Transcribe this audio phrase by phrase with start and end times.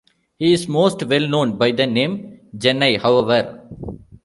[0.39, 3.67] He is most well known by the name "Gennai", however.